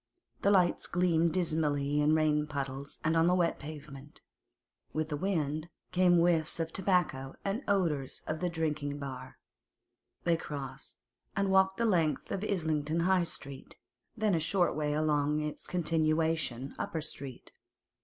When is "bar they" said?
8.97-10.37